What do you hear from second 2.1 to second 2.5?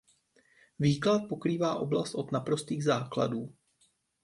od